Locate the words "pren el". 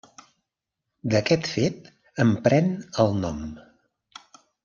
2.47-3.15